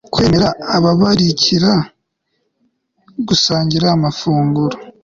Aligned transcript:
kwemerera 0.13 0.49
ababararikira 0.75 1.71
gusangira 3.27 3.87
amafunguro 3.95 4.75